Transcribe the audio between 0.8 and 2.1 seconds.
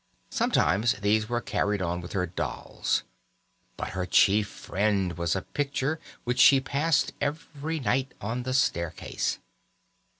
these were carried on